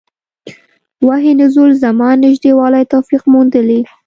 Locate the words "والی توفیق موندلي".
2.59-3.79